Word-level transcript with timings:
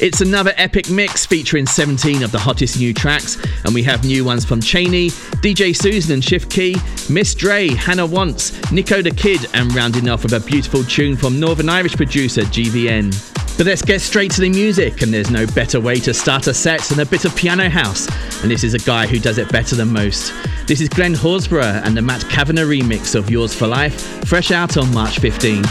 It's 0.00 0.20
another 0.20 0.52
epic 0.56 0.90
mix 0.90 1.24
featuring 1.24 1.66
17 1.66 2.24
of 2.24 2.32
the 2.32 2.38
hottest 2.38 2.78
new 2.78 2.92
tracks, 2.92 3.38
and 3.64 3.72
we 3.72 3.84
have 3.84 4.04
new 4.04 4.24
ones 4.24 4.44
from 4.44 4.60
Cheney, 4.60 5.10
DJ 5.40 5.74
Susan 5.74 6.14
and 6.14 6.24
Shift 6.24 6.50
Key, 6.50 6.76
Miss 7.08 7.32
Dre, 7.32 7.68
Hannah 7.68 8.04
Wants, 8.04 8.72
Nico 8.72 9.02
the 9.02 9.12
Kid, 9.12 9.46
and 9.54 9.72
rounding 9.72 10.08
off 10.08 10.24
with 10.24 10.32
a 10.32 10.40
beautiful 10.40 10.82
tune 10.82 11.16
from 11.16 11.38
Northern 11.38 11.68
Irish 11.68 11.94
producer 11.94 12.42
GVN. 12.42 13.12
But 13.56 13.66
let's 13.66 13.82
get 13.82 14.00
straight 14.00 14.32
to 14.32 14.40
the 14.40 14.50
music, 14.50 15.02
and 15.02 15.14
there's 15.14 15.30
no 15.30 15.46
better 15.46 15.80
way 15.80 16.00
to 16.00 16.12
start 16.12 16.48
a 16.48 16.54
set 16.54 16.80
than 16.82 16.98
a 16.98 17.06
bit 17.06 17.24
of 17.24 17.36
piano 17.36 17.70
house, 17.70 18.08
and 18.42 18.50
this 18.50 18.64
is 18.64 18.74
a 18.74 18.80
guy 18.80 19.06
who 19.06 19.20
does 19.20 19.38
it 19.38 19.50
better 19.52 19.76
than 19.76 19.92
most. 19.92 20.32
This 20.66 20.80
is 20.80 20.88
Glenn 20.88 21.14
Horsburgh 21.14 21.82
and 21.84 21.96
the 21.96 22.02
Matt 22.02 22.28
Kavanagh 22.28 22.64
remix 22.64 23.14
of 23.14 23.30
Yours 23.30 23.54
for 23.54 23.68
Life, 23.68 24.26
fresh 24.26 24.50
out 24.50 24.76
on 24.76 24.92
March 24.92 25.20
15. 25.20 25.62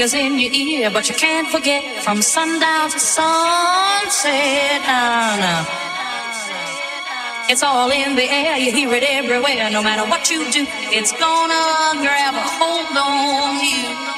In 0.00 0.38
your 0.38 0.52
ear, 0.52 0.90
but 0.90 1.08
you 1.08 1.14
can't 1.14 1.48
forget 1.48 2.02
from 2.04 2.20
sundown 2.20 2.90
to 2.90 2.98
sunset. 2.98 4.82
It's 7.48 7.62
all 7.62 7.90
in 7.90 8.14
the 8.14 8.28
air, 8.28 8.58
you 8.58 8.72
hear 8.72 8.92
it 8.92 9.04
everywhere. 9.04 9.70
No 9.70 9.82
matter 9.82 10.08
what 10.08 10.30
you 10.30 10.50
do, 10.50 10.66
it's 10.92 11.12
gonna 11.12 12.02
grab 12.02 12.34
a 12.34 12.44
hold 12.58 12.96
on 12.96 13.60
you. 13.60 14.15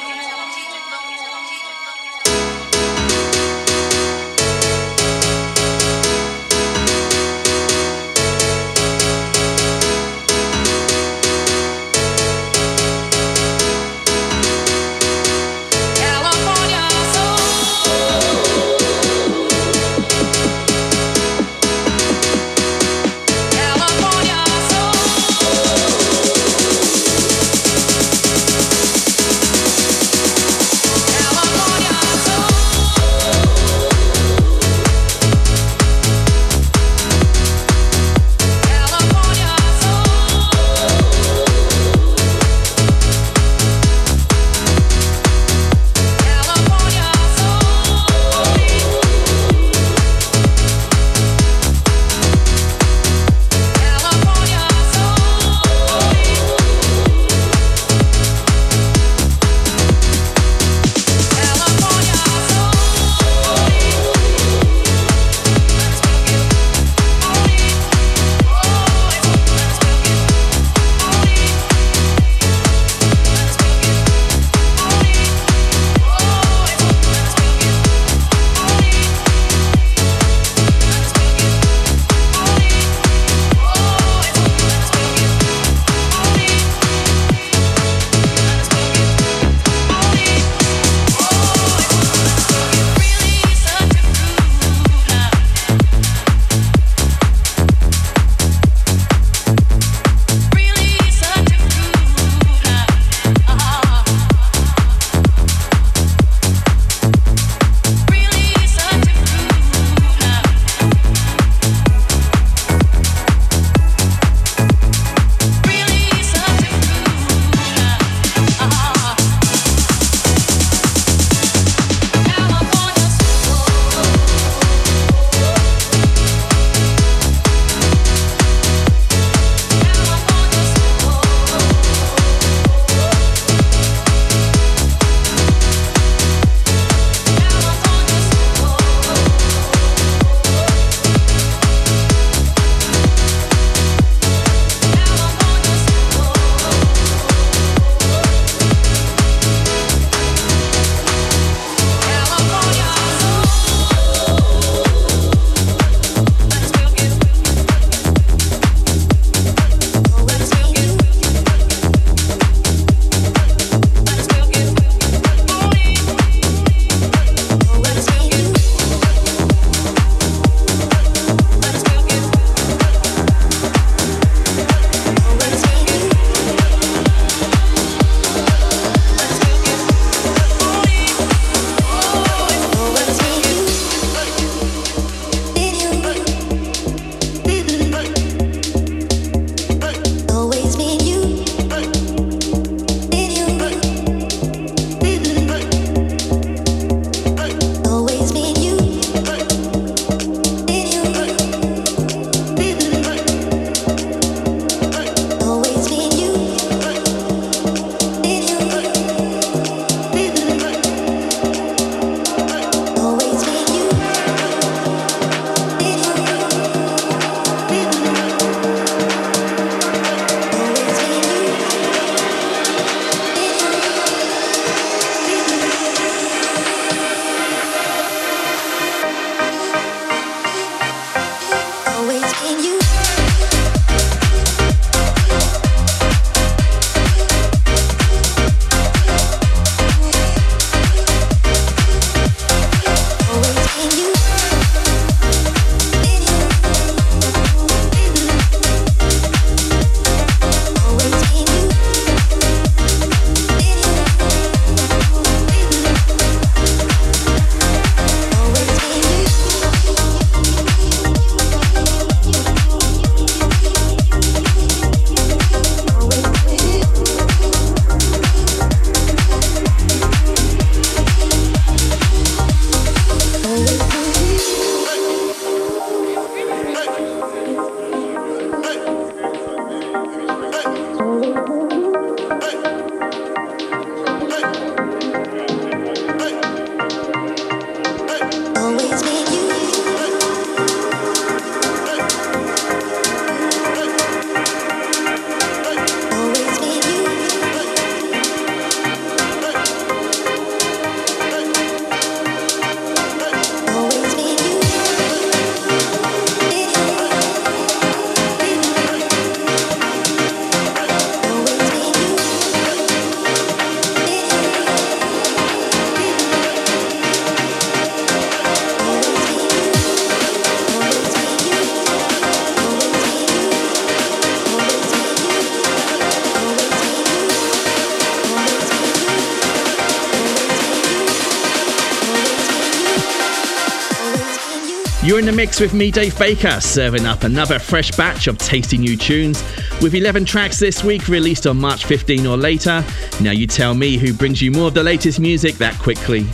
You're 335.19 335.27
in 335.27 335.35
the 335.35 335.41
mix 335.41 335.59
with 335.59 335.73
me, 335.73 335.91
Dave 335.91 336.17
Baker, 336.17 336.61
serving 336.61 337.05
up 337.05 337.25
another 337.25 337.59
fresh 337.59 337.91
batch 337.91 338.27
of 338.27 338.37
tasty 338.37 338.77
new 338.77 338.95
tunes 338.95 339.43
with 339.81 339.93
11 339.93 340.23
tracks 340.23 340.57
this 340.59 340.81
week 340.81 341.09
released 341.09 341.45
on 341.45 341.59
March 341.59 341.83
15 341.83 342.25
or 342.25 342.37
later. 342.37 342.85
Now 343.19 343.31
you 343.31 343.45
tell 343.45 343.73
me 343.73 343.97
who 343.97 344.13
brings 344.13 344.41
you 344.41 344.49
more 344.49 344.69
of 344.69 344.75
the 344.75 344.81
latest 344.81 345.19
music 345.19 345.55
that 345.55 345.77
quickly. 345.77 346.25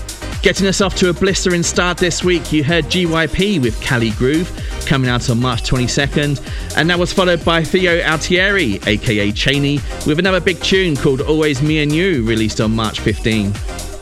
Getting 0.44 0.68
us 0.68 0.82
off 0.82 0.96
to 0.98 1.10
a 1.10 1.14
blistering 1.14 1.64
start 1.64 1.98
this 1.98 2.24
week, 2.24 2.54
you 2.54 2.64
heard 2.64 2.86
GYP 2.86 3.60
with 3.60 3.82
Cali 3.82 4.12
Groove 4.12 4.52
coming 4.86 5.10
out 5.10 5.32
on 5.32 5.42
March 5.42 5.64
22nd, 5.64 6.78
and 6.78 6.88
that 6.88 7.00
was 7.00 7.12
followed 7.12 7.44
by 7.44 7.64
Theo 7.64 8.04
Altieri, 8.04 8.80
aka 8.86 9.32
Cheney, 9.32 9.80
with 10.06 10.20
another 10.20 10.40
big 10.40 10.62
tune 10.62 10.96
called 10.96 11.22
Always 11.22 11.60
Me 11.64 11.82
and 11.82 11.92
You, 11.92 12.24
released 12.24 12.62
on 12.62 12.76
March 12.76 13.00
15. 13.00 13.52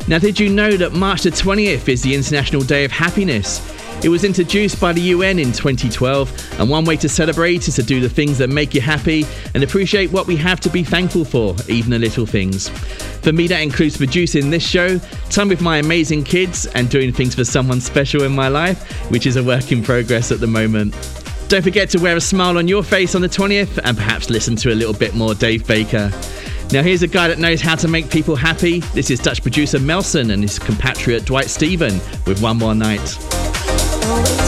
Now, 0.09 0.19
did 0.19 0.37
you 0.37 0.49
know 0.49 0.75
that 0.75 0.91
March 0.91 1.21
the 1.21 1.29
20th 1.29 1.87
is 1.87 2.01
the 2.01 2.13
International 2.13 2.61
Day 2.63 2.83
of 2.83 2.91
Happiness? 2.91 3.61
It 4.03 4.09
was 4.09 4.25
introduced 4.25 4.81
by 4.81 4.91
the 4.91 4.99
UN 4.99 5.39
in 5.39 5.53
2012, 5.53 6.59
and 6.59 6.69
one 6.69 6.83
way 6.83 6.97
to 6.97 7.07
celebrate 7.07 7.69
is 7.69 7.75
to 7.75 7.83
do 7.83 8.01
the 8.01 8.09
things 8.09 8.37
that 8.37 8.49
make 8.49 8.73
you 8.73 8.81
happy 8.81 9.25
and 9.53 9.63
appreciate 9.63 10.11
what 10.11 10.27
we 10.27 10.35
have 10.35 10.59
to 10.59 10.69
be 10.69 10.83
thankful 10.83 11.23
for, 11.23 11.55
even 11.69 11.91
the 11.91 11.99
little 11.99 12.25
things. 12.25 12.67
For 13.21 13.31
me, 13.31 13.47
that 13.47 13.61
includes 13.61 13.95
producing 13.95 14.49
this 14.49 14.67
show, 14.67 14.97
time 15.29 15.47
with 15.47 15.61
my 15.61 15.77
amazing 15.77 16.25
kids, 16.25 16.65
and 16.65 16.89
doing 16.89 17.13
things 17.13 17.33
for 17.33 17.45
someone 17.45 17.79
special 17.79 18.23
in 18.23 18.33
my 18.33 18.49
life, 18.49 19.09
which 19.09 19.25
is 19.25 19.37
a 19.37 19.43
work 19.43 19.71
in 19.71 19.81
progress 19.81 20.33
at 20.33 20.41
the 20.41 20.47
moment. 20.47 20.93
Don't 21.47 21.61
forget 21.61 21.89
to 21.91 21.97
wear 21.99 22.17
a 22.17 22.21
smile 22.21 22.57
on 22.57 22.67
your 22.67 22.83
face 22.83 23.15
on 23.15 23.21
the 23.21 23.29
20th 23.29 23.79
and 23.85 23.95
perhaps 23.95 24.29
listen 24.29 24.57
to 24.57 24.73
a 24.73 24.75
little 24.75 24.93
bit 24.93 25.15
more 25.15 25.33
Dave 25.33 25.65
Baker. 25.65 26.11
Now, 26.73 26.81
here's 26.81 27.03
a 27.03 27.07
guy 27.07 27.29
that 27.29 27.39
knows 27.39 27.61
how 27.61 27.75
to 27.75 27.87
make 27.87 28.09
people 28.09 28.35
happy. 28.35 28.79
This 28.79 29.09
is 29.09 29.19
Dutch 29.19 29.41
producer 29.41 29.79
Melsen 29.79 30.33
and 30.33 30.41
his 30.41 30.59
compatriot 30.59 31.23
Dwight 31.23 31.49
Stephen 31.49 31.93
with 32.25 32.41
One 32.41 32.57
More 32.57 32.75
Night. 32.75 33.42
Always 34.05 34.42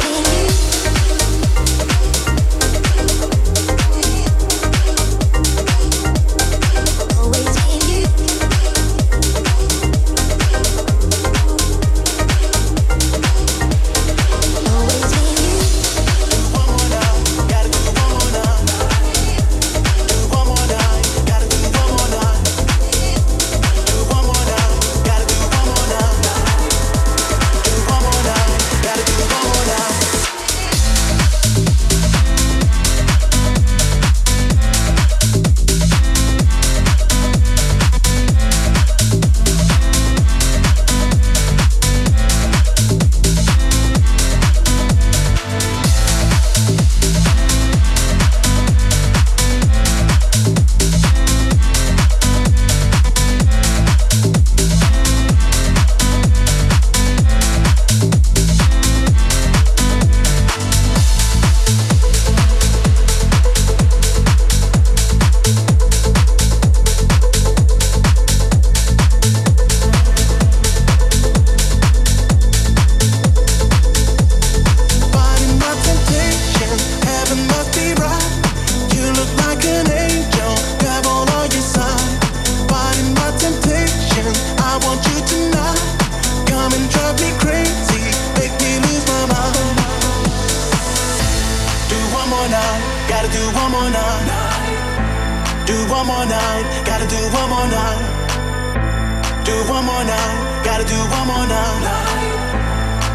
one 99.75 99.86
more 99.86 100.05
night, 100.05 100.63
gotta 100.63 100.86
do 100.86 100.96
one 100.96 101.27
more 101.27 101.48
night. 101.48 101.84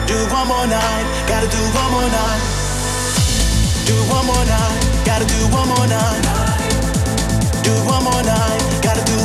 Do 0.06 0.16
one 0.28 0.46
more 0.46 0.66
night, 0.66 1.06
gotta 1.26 1.48
do 1.48 1.62
one 1.80 1.90
more 1.94 2.10
night. 2.18 2.42
Do 3.88 3.96
one 4.12 4.26
more 4.26 4.44
night, 4.44 4.80
gotta 5.08 5.24
do 5.24 5.40
one 5.56 5.68
more 5.72 5.86
night. 5.88 6.22
Do 7.64 7.72
one 7.88 8.04
more 8.04 8.22
night, 8.22 8.60
gotta 8.82 9.02
do 9.08 9.19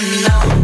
I 0.00 0.04
know. 0.22 0.57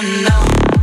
Unknown. 0.00 0.79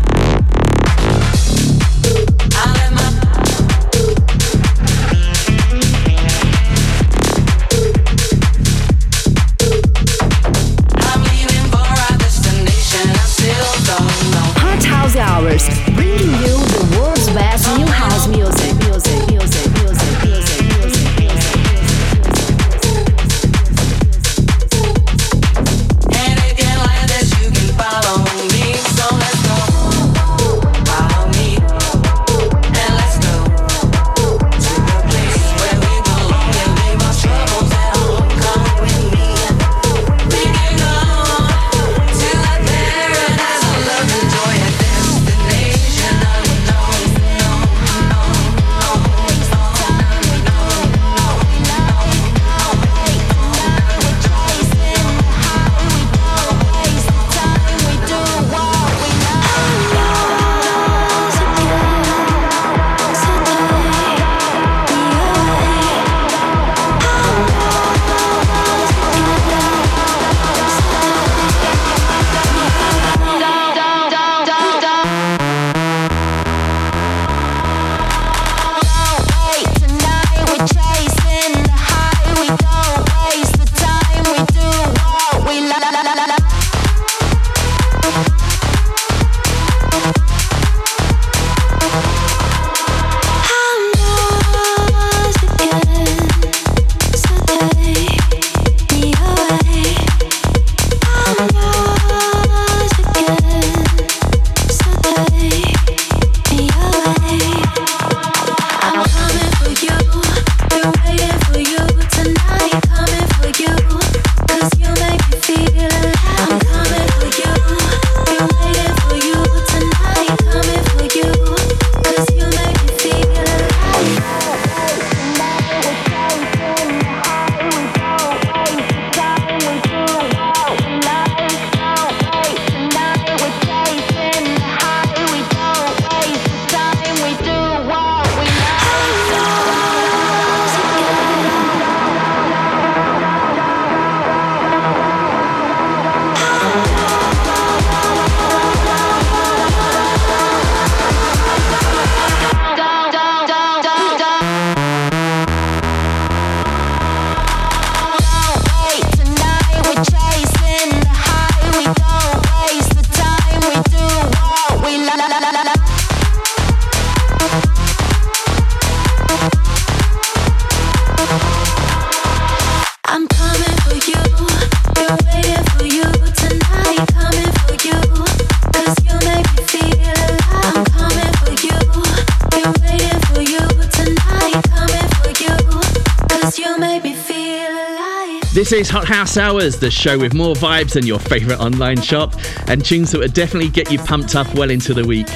This 188.68 188.82
is 188.82 188.90
Hot 188.90 189.08
House 189.08 189.38
Hours, 189.38 189.78
the 189.78 189.90
show 189.90 190.20
with 190.20 190.34
more 190.34 190.54
vibes 190.54 190.92
than 190.92 191.06
your 191.06 191.20
favourite 191.20 191.62
online 191.62 192.02
shop 192.02 192.34
and 192.68 192.84
tunes 192.84 193.12
that 193.12 193.20
would 193.20 193.34
definitely 193.34 193.70
get 193.70 193.90
you 193.90 193.98
pumped 193.98 194.36
up 194.36 194.54
well 194.56 194.70
into 194.70 194.94
the 194.94 195.06
week. 195.06 195.30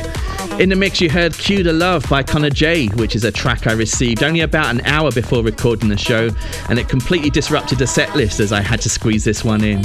In 0.60 0.68
the 0.68 0.76
mix, 0.76 1.00
you 1.00 1.10
heard 1.10 1.34
Cue 1.34 1.64
the 1.64 1.72
Love 1.72 2.06
by 2.10 2.24
Connor 2.24 2.50
J, 2.50 2.88
which 2.88 3.16
is 3.16 3.24
a 3.24 3.32
track 3.32 3.68
I 3.68 3.72
received 3.72 4.22
only 4.22 4.42
about 4.42 4.76
an 4.76 4.82
hour 4.82 5.14
before 5.14 5.44
recording 5.44 5.88
the 5.88 5.98
show, 5.98 6.30
and 6.68 6.78
it 6.78 6.90
completely 6.90 7.30
disrupted 7.30 7.78
the 7.80 7.88
set 7.88 8.14
list 8.18 8.42
as 8.42 8.52
I 8.52 8.60
had 8.60 8.82
to 8.82 8.90
squeeze 8.90 9.24
this 9.24 9.46
one 9.46 9.64
in. 9.64 9.82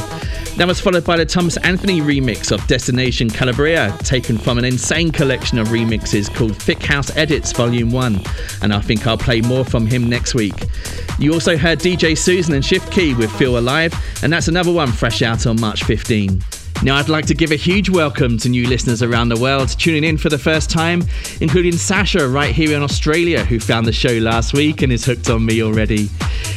That 0.56 0.66
was 0.66 0.80
followed 0.80 1.04
by 1.04 1.16
the 1.16 1.24
Thomas 1.24 1.56
Anthony 1.58 2.00
remix 2.00 2.50
of 2.50 2.66
Destination 2.66 3.30
Calabria, 3.30 3.96
taken 4.00 4.38
from 4.38 4.58
an 4.58 4.64
insane 4.64 5.12
collection 5.12 5.60
of 5.60 5.68
remixes 5.68 6.34
called 6.34 6.56
Thick 6.56 6.82
House 6.82 7.16
Edits 7.16 7.52
Volume 7.52 7.92
1, 7.92 8.20
and 8.62 8.74
I 8.74 8.80
think 8.80 9.06
I'll 9.06 9.16
play 9.16 9.40
more 9.40 9.64
from 9.64 9.86
him 9.86 10.08
next 10.08 10.34
week. 10.34 10.65
You 11.18 11.32
also 11.32 11.56
heard 11.56 11.78
DJ 11.78 12.16
Susan 12.16 12.54
and 12.54 12.64
Shift 12.64 12.92
Key 12.92 13.14
with 13.14 13.32
Feel 13.32 13.58
Alive, 13.58 13.94
and 14.22 14.30
that's 14.30 14.48
another 14.48 14.70
one 14.70 14.92
fresh 14.92 15.22
out 15.22 15.46
on 15.46 15.58
March 15.58 15.84
15. 15.84 16.42
Now, 16.82 16.96
I'd 16.96 17.08
like 17.08 17.24
to 17.26 17.34
give 17.34 17.52
a 17.52 17.56
huge 17.56 17.88
welcome 17.88 18.36
to 18.38 18.50
new 18.50 18.68
listeners 18.68 19.02
around 19.02 19.30
the 19.30 19.40
world 19.40 19.70
tuning 19.70 20.04
in 20.04 20.18
for 20.18 20.28
the 20.28 20.38
first 20.38 20.68
time, 20.68 21.02
including 21.40 21.72
Sasha 21.72 22.28
right 22.28 22.54
here 22.54 22.76
in 22.76 22.82
Australia, 22.82 23.44
who 23.46 23.58
found 23.58 23.86
the 23.86 23.92
show 23.92 24.12
last 24.18 24.52
week 24.52 24.82
and 24.82 24.92
is 24.92 25.06
hooked 25.06 25.30
on 25.30 25.46
me 25.46 25.62
already. 25.62 26.10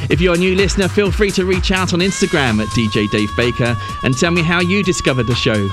If 0.10 0.20
you're 0.20 0.36
a 0.36 0.38
new 0.38 0.56
listener, 0.56 0.90
feel 0.90 1.10
free 1.10 1.32
to 1.32 1.46
reach 1.46 1.72
out 1.72 1.94
on 1.94 2.02
Instagram 2.02 2.62
at 2.62 2.68
DJ 2.70 3.10
Dave 3.12 3.30
Baker 3.38 3.78
and 4.04 4.18
tell 4.18 4.32
me 4.32 4.42
how 4.42 4.60
you 4.60 4.84
discovered 4.84 5.28
the 5.28 5.36
show. 5.36 5.70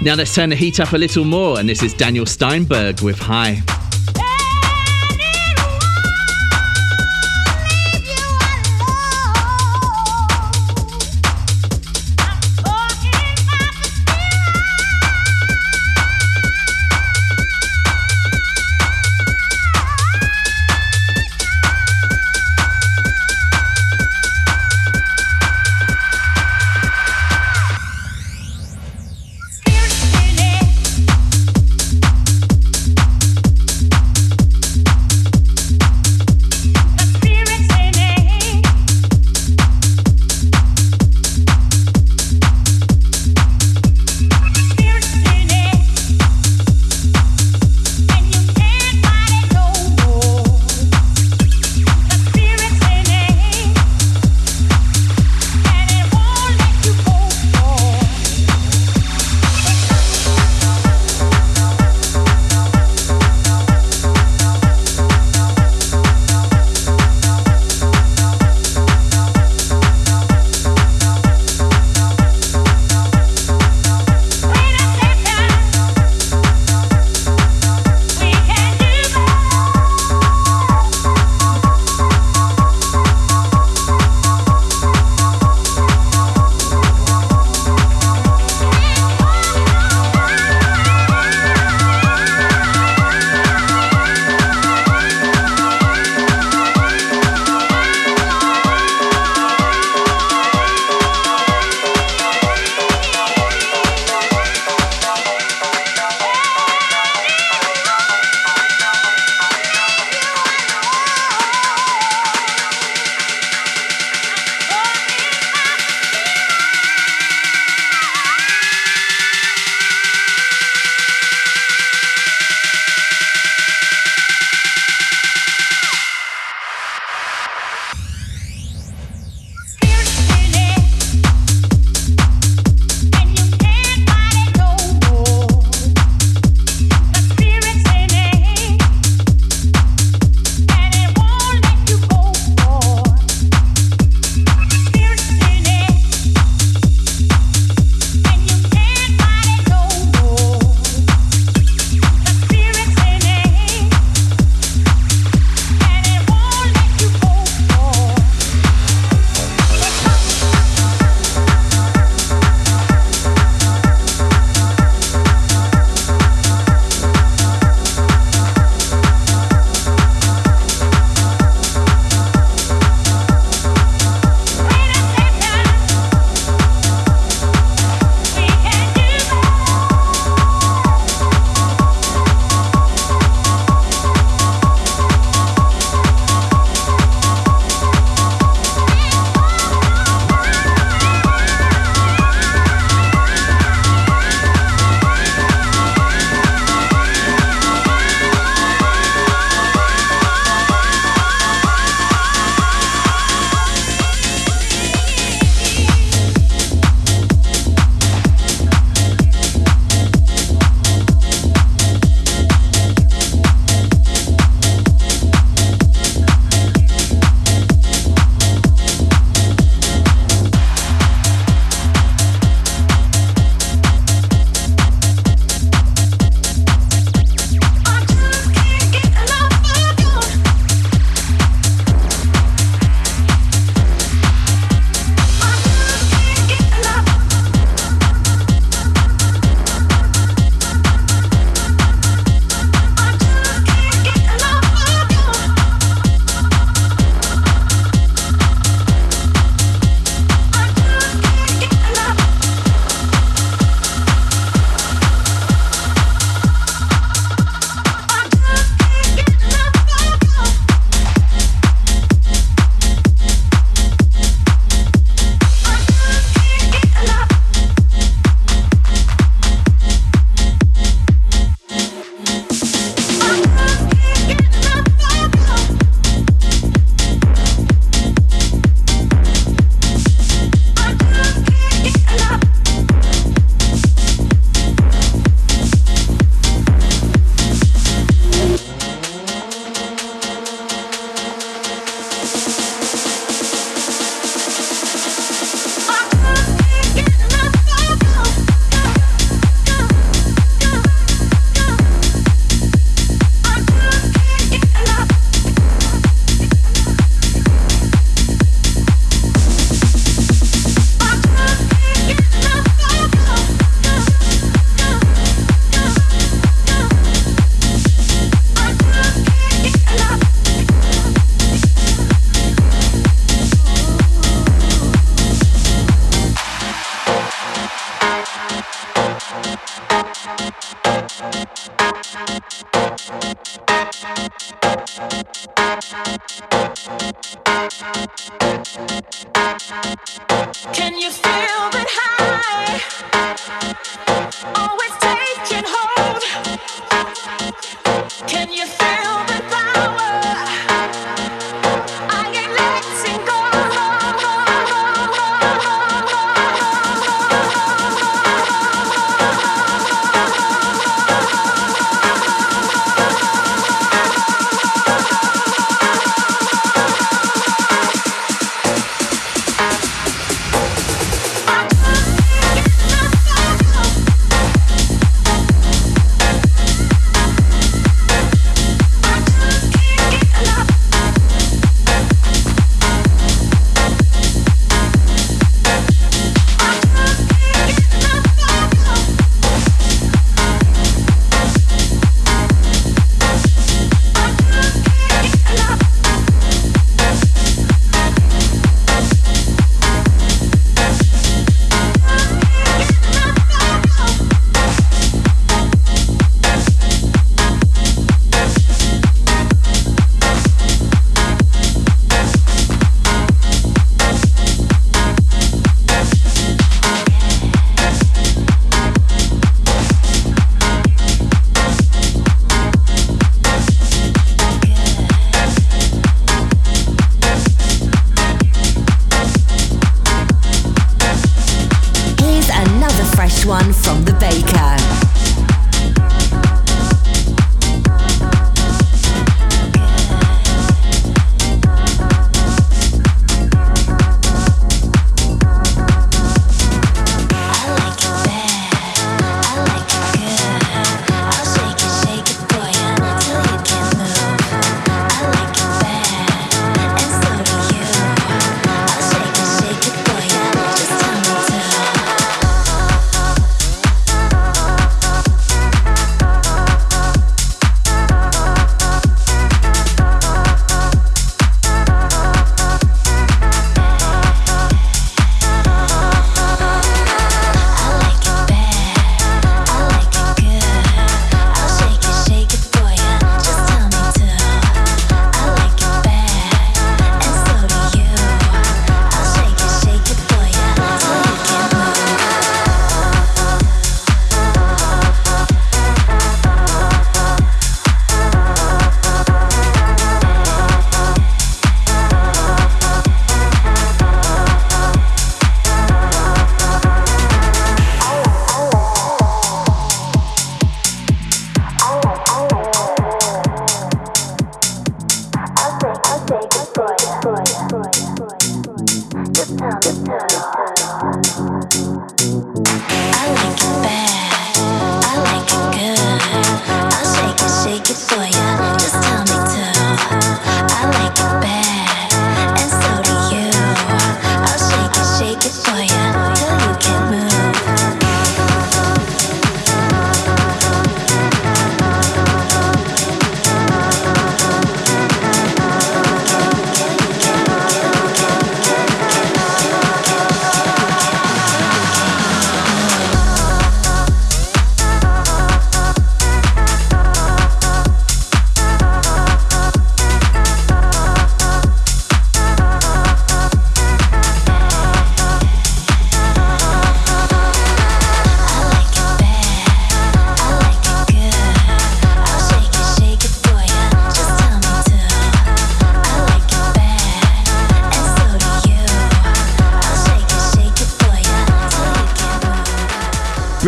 Now, 0.00 0.14
let's 0.14 0.34
turn 0.34 0.48
the 0.48 0.56
heat 0.56 0.80
up 0.80 0.92
a 0.94 0.98
little 0.98 1.24
more, 1.24 1.60
and 1.60 1.68
this 1.68 1.82
is 1.82 1.92
Daniel 1.92 2.24
Steinberg 2.24 3.02
with 3.02 3.18
High. 3.18 3.62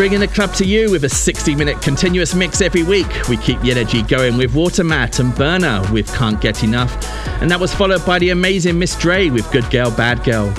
Bringing 0.07 0.25
the 0.25 0.33
club 0.33 0.53
to 0.53 0.63
you 0.63 0.89
with 0.89 1.03
a 1.03 1.09
60 1.09 1.53
minute 1.53 1.81
continuous 1.81 2.33
mix 2.33 2.61
every 2.61 2.81
week. 2.81 3.07
We 3.27 3.35
keep 3.35 3.59
the 3.59 3.71
energy 3.71 4.03
going 4.03 4.37
with 4.37 4.53
Watermat 4.53 5.19
and 5.19 5.35
Burner 5.35 5.81
with 5.91 6.07
Can't 6.15 6.39
Get 6.39 6.63
Enough, 6.63 6.93
and 7.41 7.51
that 7.51 7.59
was 7.59 7.75
followed 7.75 8.05
by 8.05 8.17
the 8.17 8.29
amazing 8.29 8.79
Miss 8.79 8.97
Dre 8.97 9.29
with 9.29 9.51
Good 9.51 9.69
Girl, 9.69 9.91
Bad 9.91 10.23
Girl. 10.23 10.49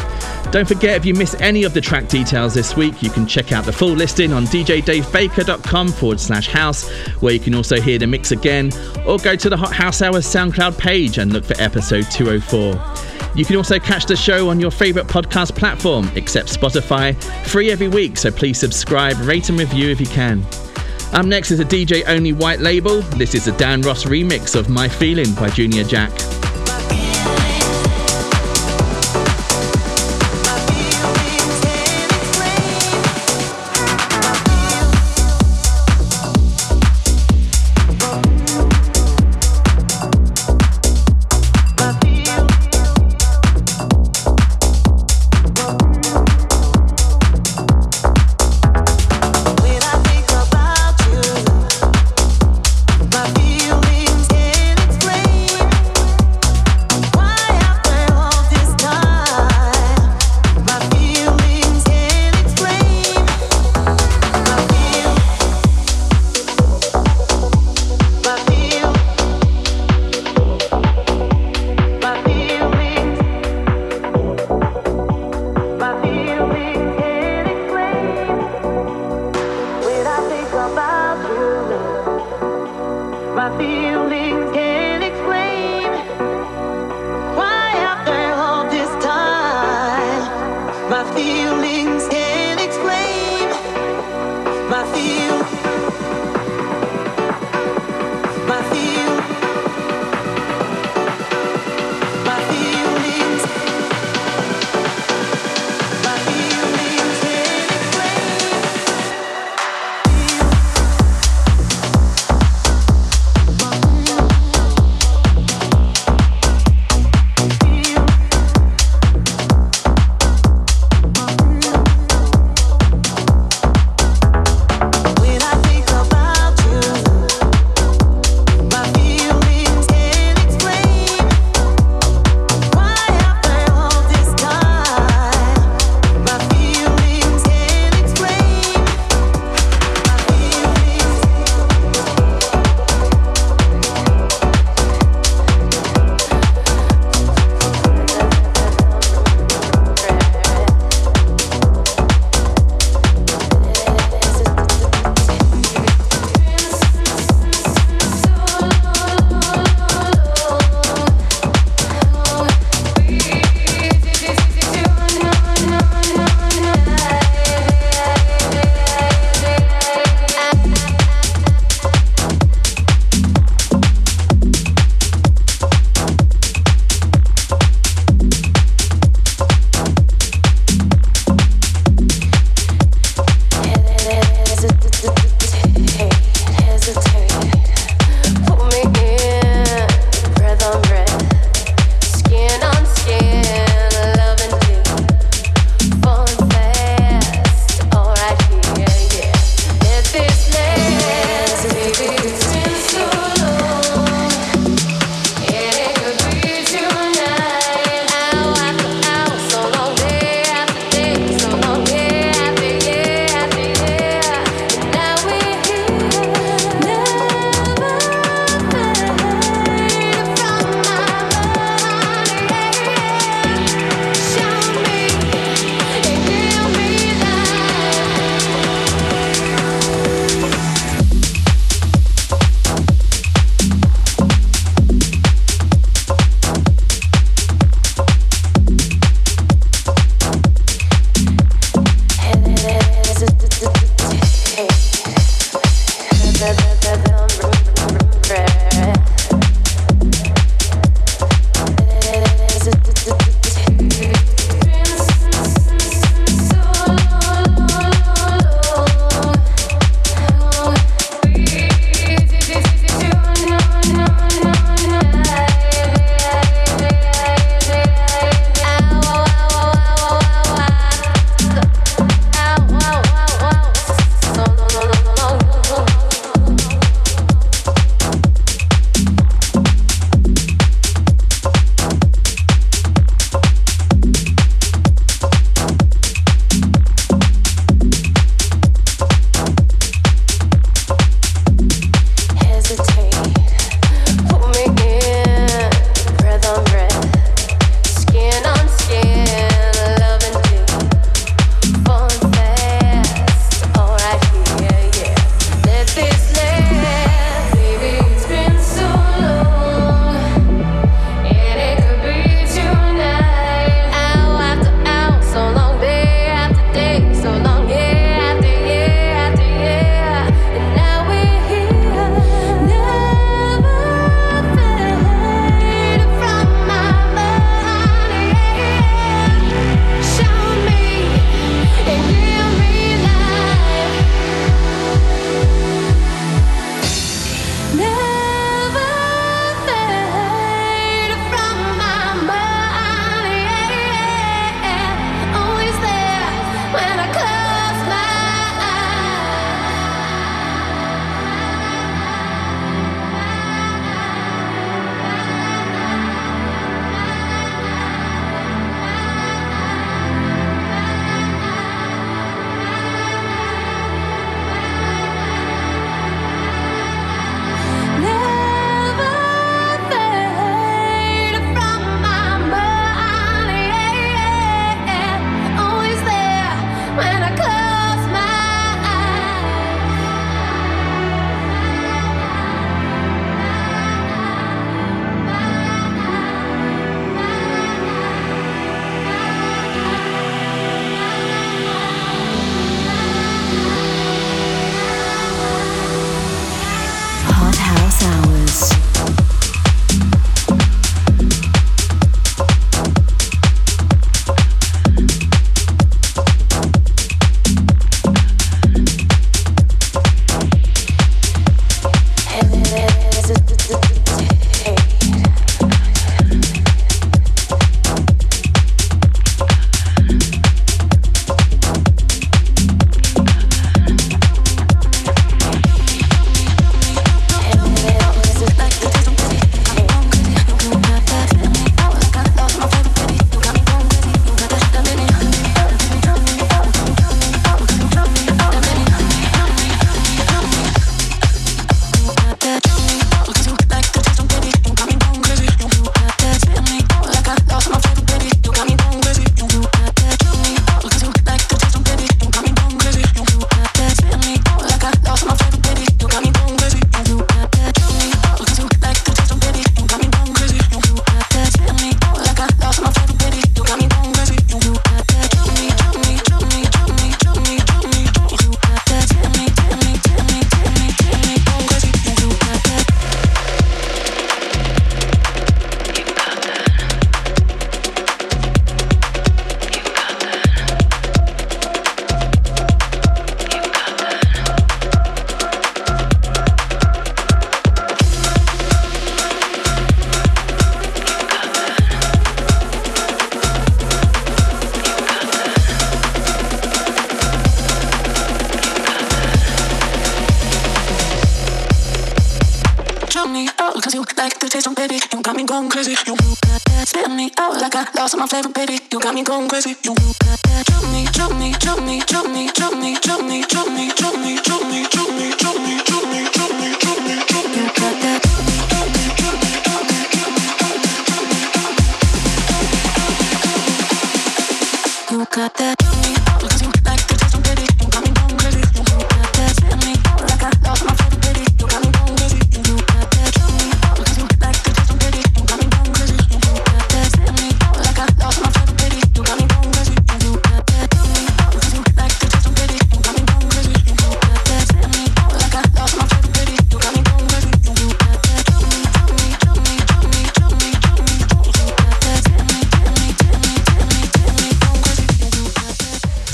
Don't 0.53 0.69
forget, 0.69 0.99
if 0.99 1.07
you 1.07 1.15
miss 1.15 1.35
any 1.41 1.65
of 1.65 1.73
the 1.73 1.81
track 1.81 2.09
details 2.09 2.53
this 2.53 2.77
week, 2.77 3.03
you 3.03 3.09
can 3.09 3.27
check 3.27 3.51
out 3.51 3.65
the 3.65 3.73
full 3.73 3.95
listing 3.95 4.35
on 4.35 4.45
djdavebaker.com 4.45 5.89
forward 5.93 6.21
slash 6.21 6.47
house, 6.49 6.87
where 7.23 7.33
you 7.33 7.41
can 7.41 7.55
also 7.55 7.81
hear 7.81 7.99
the 7.99 8.07
mix 8.07 8.33
again, 8.33 8.71
or 9.07 9.17
go 9.17 9.35
to 9.35 9.49
the 9.49 9.57
Hot 9.57 9.73
House 9.73 10.03
Hours 10.03 10.27
SoundCloud 10.27 10.77
page 10.77 11.17
and 11.17 11.33
look 11.33 11.47
for 11.47 11.59
episode 11.59 12.05
204. 12.11 13.18
You 13.35 13.45
can 13.45 13.57
also 13.57 13.79
catch 13.79 14.07
the 14.07 14.17
show 14.17 14.49
on 14.49 14.59
your 14.59 14.71
favourite 14.71 15.09
podcast 15.09 15.55
platform, 15.55 16.11
except 16.15 16.49
Spotify, 16.49 17.15
free 17.47 17.71
every 17.71 17.89
week, 17.89 18.17
so 18.17 18.31
please 18.31 18.59
subscribe, 18.59 19.19
rate 19.21 19.49
and 19.49 19.59
review 19.59 19.91
if 19.91 20.01
you 20.01 20.07
can. 20.07 20.45
Up 21.13 21.25
next 21.25 21.51
is 21.51 21.61
a 21.61 21.65
DJ 21.65 22.05
only 22.07 22.33
white 22.33 22.61
label. 22.61 23.01
This 23.03 23.35
is 23.35 23.47
a 23.47 23.57
Dan 23.57 23.83
Ross 23.83 24.05
remix 24.05 24.55
of 24.55 24.69
My 24.69 24.89
Feeling 24.89 25.33
by 25.35 25.51
Junior 25.51 25.85
Jack. 25.85 26.11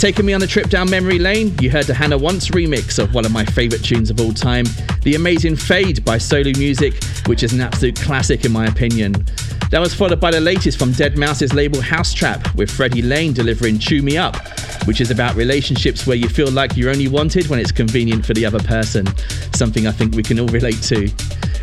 Taking 0.04 0.26
me 0.26 0.34
on 0.34 0.42
a 0.42 0.46
trip 0.46 0.68
down 0.68 0.90
memory 0.90 1.18
lane, 1.18 1.56
you 1.62 1.70
heard 1.70 1.86
the 1.86 1.94
Hannah 1.94 2.18
Once 2.18 2.50
remix 2.50 3.02
of 3.02 3.14
one 3.14 3.24
of 3.24 3.32
my 3.32 3.42
favourite 3.42 3.82
tunes 3.82 4.10
of 4.10 4.20
all 4.20 4.34
time, 4.34 4.66
the 5.00 5.14
amazing 5.14 5.56
Fade 5.56 6.04
by 6.04 6.18
Solu 6.18 6.54
Music, 6.58 7.02
which 7.26 7.42
is 7.42 7.54
an 7.54 7.62
absolute 7.62 7.98
classic 7.98 8.44
in 8.44 8.52
my 8.52 8.66
opinion. 8.66 9.12
That 9.70 9.80
was 9.80 9.94
followed 9.94 10.20
by 10.20 10.30
the 10.30 10.42
latest 10.42 10.78
from 10.78 10.90
deadmau5's 10.90 11.54
label 11.54 11.78
mau5trap, 11.78 12.54
with 12.54 12.70
Freddie 12.70 13.00
Lane 13.00 13.32
delivering 13.32 13.78
Chew 13.78 14.02
Me 14.02 14.18
Up, 14.18 14.36
which 14.86 15.00
is 15.00 15.10
about 15.10 15.36
relationships 15.36 16.06
where 16.06 16.18
you 16.18 16.28
feel 16.28 16.50
like 16.50 16.76
you're 16.76 16.90
only 16.90 17.08
wanted 17.08 17.46
when 17.46 17.58
it's 17.58 17.72
convenient 17.72 18.26
for 18.26 18.34
the 18.34 18.44
other 18.44 18.60
person. 18.60 19.06
Something 19.54 19.86
I 19.86 19.90
think 19.92 20.14
we 20.14 20.22
can 20.22 20.38
all 20.38 20.48
relate 20.48 20.82
to. 20.82 21.10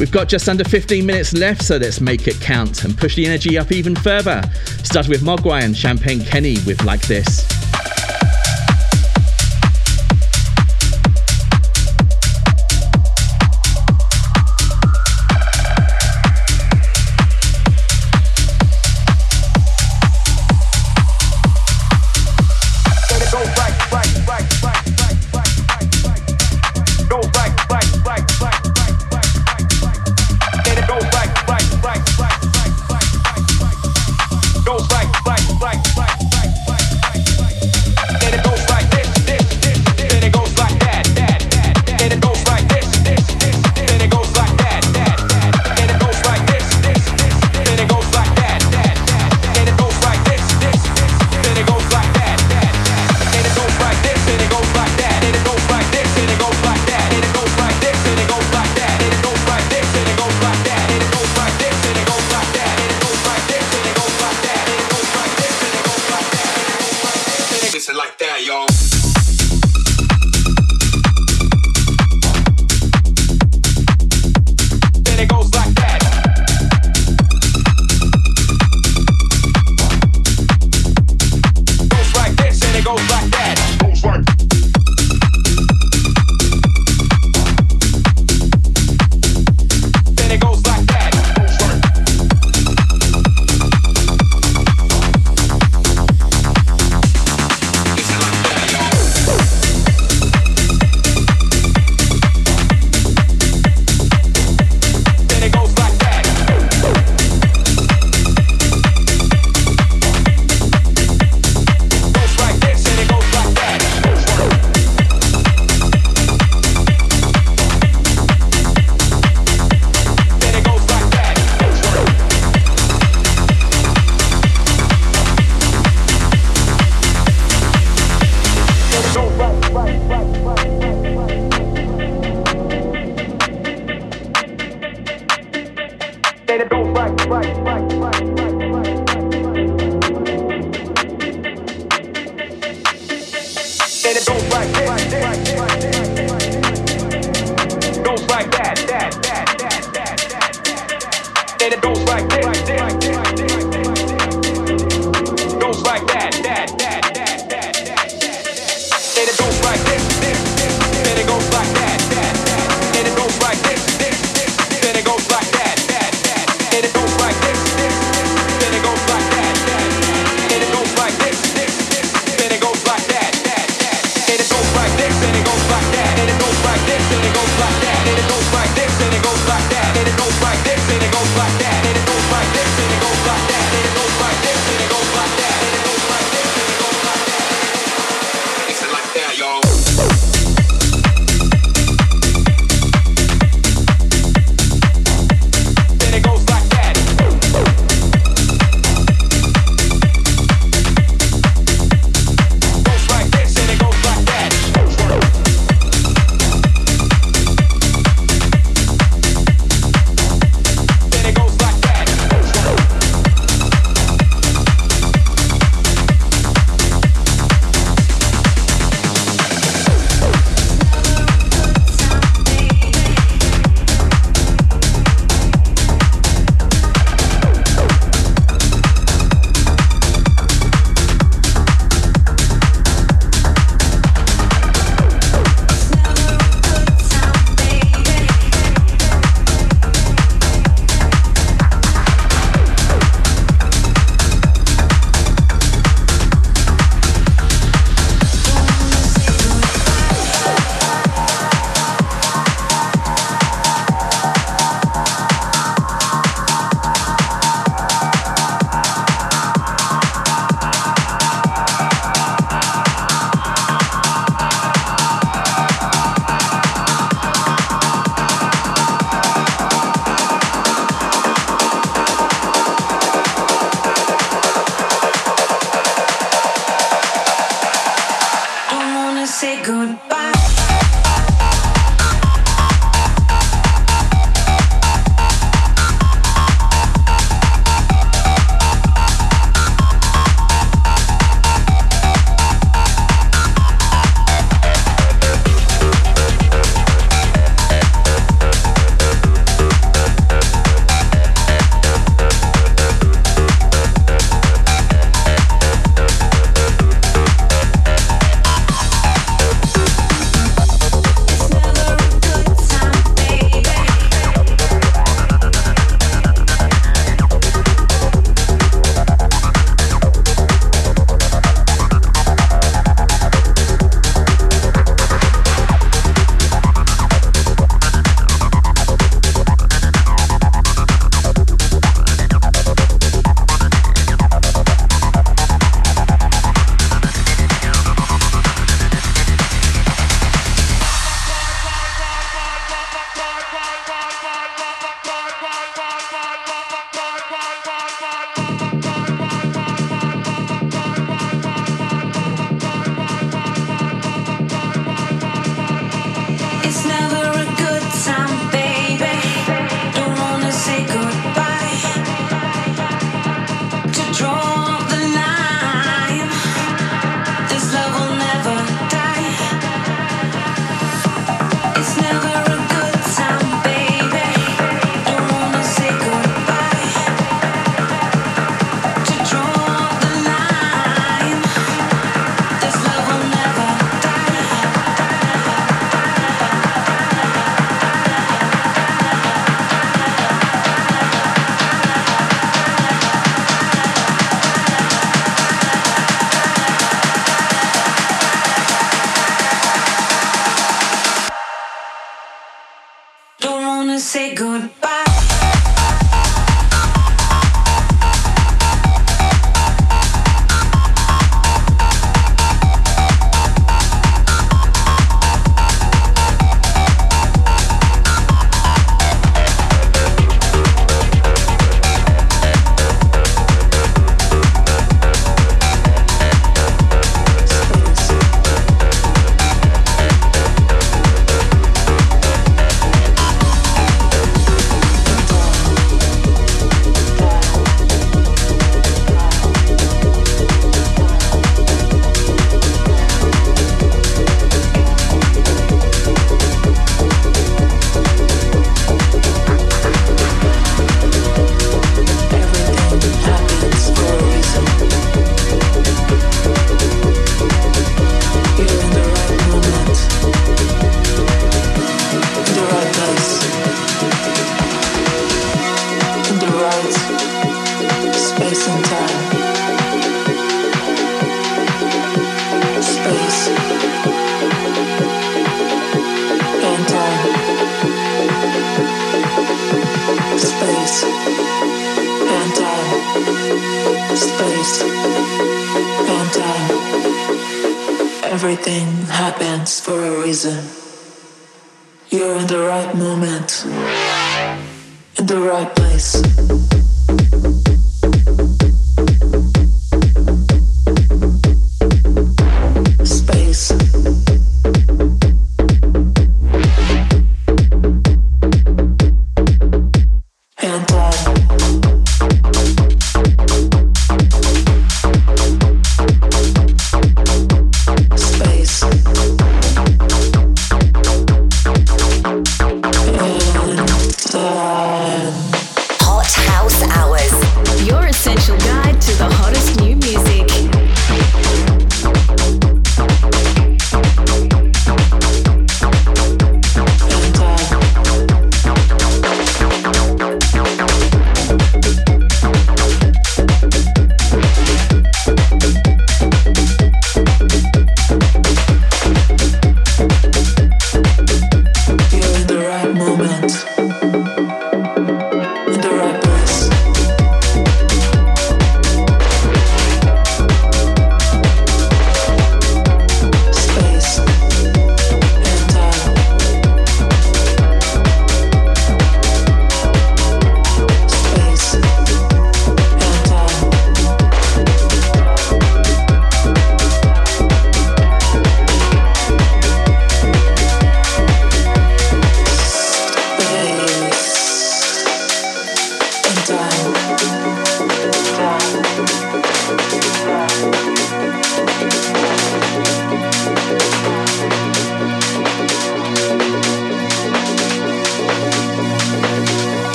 We've 0.00 0.10
got 0.10 0.30
just 0.30 0.48
under 0.48 0.64
15 0.64 1.04
minutes 1.04 1.34
left, 1.34 1.62
so 1.62 1.76
let's 1.76 2.00
make 2.00 2.26
it 2.26 2.40
count 2.40 2.84
and 2.84 2.96
push 2.96 3.14
the 3.14 3.26
energy 3.26 3.58
up 3.58 3.72
even 3.72 3.94
further. 3.94 4.40
Start 4.84 5.06
with 5.06 5.20
Mogwai 5.20 5.64
and 5.64 5.76
Champagne 5.76 6.24
Kenny 6.24 6.56
with 6.64 6.82
Like 6.82 7.06
This. 7.06 7.61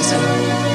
reason. 0.00 0.69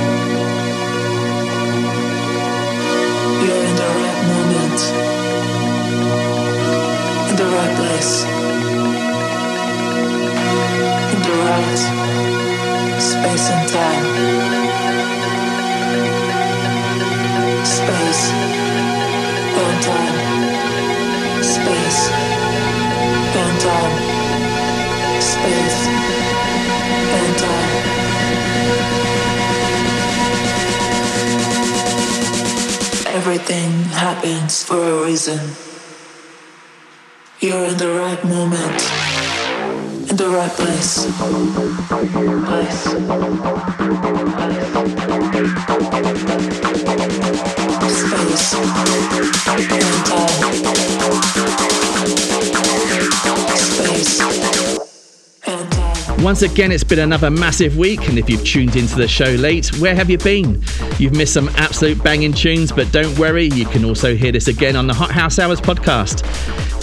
Once 56.25 56.41
again, 56.41 56.71
it's 56.71 56.83
been 56.83 56.99
another 56.99 57.29
massive 57.29 57.77
week, 57.77 58.07
and 58.09 58.17
if 58.17 58.27
you've 58.27 58.43
tuned 58.43 58.75
into 58.75 58.95
the 58.95 59.07
show 59.07 59.29
late, 59.33 59.67
where 59.79 59.93
have 59.93 60.09
you 60.09 60.17
been? 60.17 60.59
You've 60.97 61.13
missed 61.15 61.33
some 61.33 61.49
absolute 61.49 62.03
banging 62.03 62.33
tunes, 62.33 62.71
but 62.71 62.91
don't 62.91 63.15
worry, 63.19 63.45
you 63.45 63.65
can 63.67 63.85
also 63.85 64.15
hear 64.15 64.31
this 64.31 64.47
again 64.47 64.75
on 64.75 64.87
the 64.87 64.93
Hot 64.93 65.11
House 65.11 65.37
Hours 65.37 65.61
podcast. 65.61 66.23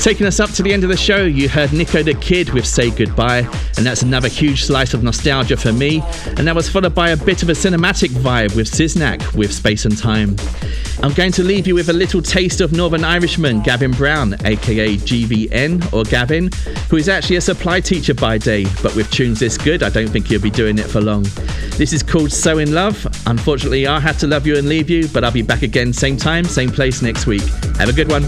Taking 0.03 0.27
us 0.27 0.41
up 0.41 0.51
to 0.51 0.65
the 0.65 0.73
end 0.73 0.83
of 0.83 0.91
the 0.91 0.97
show, 0.97 1.23
you 1.23 1.49
heard 1.49 1.73
Nico 1.73 2.03
the 2.03 2.15
Kid 2.15 2.51
with 2.51 2.67
Say 2.67 2.91
Goodbye, 2.91 3.49
and 3.77 3.87
that's 3.87 4.03
another 4.03 4.27
huge 4.27 4.65
slice 4.65 4.95
of 4.95 5.05
nostalgia 5.05 5.57
for 5.57 5.73
me. 5.73 6.03
And 6.37 6.39
that 6.49 6.57
was 6.57 6.69
followed 6.69 6.93
by 6.93 7.11
a 7.11 7.17
bit 7.17 7.45
of 7.45 7.51
a 7.51 7.53
cinematic 7.53 8.09
vibe 8.09 8.57
with 8.57 8.69
Siznak 8.69 9.37
with 9.37 9.53
Space 9.53 9.85
and 9.85 9.97
Time. 9.97 10.35
I'm 11.05 11.13
going 11.13 11.31
to 11.31 11.45
leave 11.45 11.69
you 11.69 11.77
with 11.77 11.89
a 11.89 11.93
little 11.93 12.21
taste 12.21 12.61
of 12.61 12.73
Northern 12.73 13.05
Irishman 13.05 13.63
Gavin 13.63 13.93
Brown, 13.93 14.35
aka 14.45 14.97
GVN 14.97 15.93
or 15.93 16.03
Gavin, 16.03 16.51
who 16.91 16.97
is 16.97 17.09
actually 17.09 17.37
a 17.37 17.41
supply 17.41 17.79
teacher 17.79 18.13
by 18.13 18.39
day, 18.39 18.65
but 18.83 18.97
with 18.97 19.09
tunes 19.13 19.39
this 19.39 19.57
good, 19.57 19.85
I 19.85 19.89
don't 19.89 20.09
think 20.09 20.27
he'll 20.27 20.41
be 20.41 20.51
doing 20.51 20.81
it 20.81 20.87
for 20.87 21.01
long. 21.01 21.23
This 21.79 21.93
is 21.93 22.03
called 22.03 22.33
So 22.33 22.59
in 22.59 22.75
Love. 22.75 23.07
Unfortunately, 23.29 23.87
I 23.87 24.01
have 24.01 24.19
to 24.19 24.27
love 24.27 24.49
you 24.49 24.57
and 24.59 24.69
leave 24.69 24.91
you, 24.91 25.07
but 25.07 25.23
I'll 25.23 25.31
be 25.31 25.43
back 25.43 25.63
again 25.63 25.93
same 25.93 26.17
time, 26.17 26.45
same 26.45 26.71
place 26.71 27.03
next 27.03 27.29
week. 27.29 27.43
Have 27.79 27.89
a 27.89 27.93
good 27.93 28.11
one. 28.11 28.25